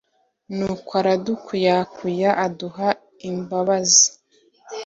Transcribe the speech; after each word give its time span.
Nukw’aradukuyakuya 0.55 2.29
aduha 2.45 2.89
imbabazi 3.29 4.07